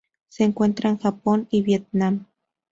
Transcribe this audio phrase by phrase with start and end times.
[0.29, 2.25] Se encuentra en Japón y Vietnam.